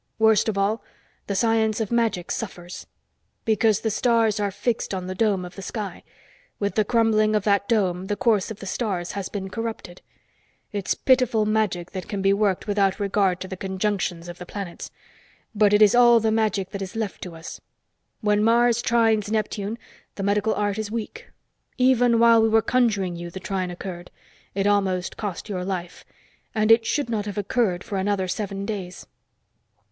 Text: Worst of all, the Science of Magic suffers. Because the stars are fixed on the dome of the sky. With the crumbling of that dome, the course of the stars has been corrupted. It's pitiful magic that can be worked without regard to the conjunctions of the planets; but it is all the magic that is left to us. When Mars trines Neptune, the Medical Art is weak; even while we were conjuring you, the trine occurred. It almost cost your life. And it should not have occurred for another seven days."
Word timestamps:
Worst 0.17 0.49
of 0.49 0.57
all, 0.57 0.83
the 1.27 1.35
Science 1.35 1.79
of 1.79 1.91
Magic 1.91 2.31
suffers. 2.31 2.87
Because 3.45 3.81
the 3.81 3.91
stars 3.91 4.39
are 4.39 4.49
fixed 4.49 4.95
on 4.95 5.05
the 5.05 5.13
dome 5.13 5.45
of 5.45 5.53
the 5.55 5.61
sky. 5.61 6.01
With 6.57 6.73
the 6.73 6.83
crumbling 6.83 7.35
of 7.35 7.43
that 7.43 7.69
dome, 7.69 8.07
the 8.07 8.15
course 8.15 8.49
of 8.49 8.61
the 8.61 8.65
stars 8.65 9.11
has 9.11 9.29
been 9.29 9.51
corrupted. 9.51 10.01
It's 10.71 10.95
pitiful 10.95 11.45
magic 11.45 11.91
that 11.91 12.07
can 12.07 12.19
be 12.23 12.33
worked 12.33 12.65
without 12.65 12.99
regard 12.99 13.39
to 13.41 13.47
the 13.47 13.55
conjunctions 13.55 14.27
of 14.27 14.39
the 14.39 14.45
planets; 14.47 14.89
but 15.53 15.71
it 15.71 15.83
is 15.83 15.93
all 15.93 16.19
the 16.19 16.31
magic 16.31 16.71
that 16.71 16.81
is 16.81 16.95
left 16.95 17.21
to 17.21 17.35
us. 17.35 17.61
When 18.21 18.43
Mars 18.43 18.81
trines 18.81 19.29
Neptune, 19.29 19.77
the 20.15 20.23
Medical 20.23 20.55
Art 20.55 20.79
is 20.79 20.89
weak; 20.89 21.27
even 21.77 22.17
while 22.17 22.41
we 22.41 22.49
were 22.49 22.63
conjuring 22.63 23.17
you, 23.17 23.29
the 23.29 23.39
trine 23.39 23.69
occurred. 23.69 24.09
It 24.55 24.65
almost 24.65 25.15
cost 25.15 25.47
your 25.47 25.63
life. 25.63 26.03
And 26.55 26.71
it 26.71 26.87
should 26.87 27.07
not 27.11 27.27
have 27.27 27.37
occurred 27.37 27.83
for 27.83 27.99
another 27.99 28.27
seven 28.27 28.65
days." 28.65 29.05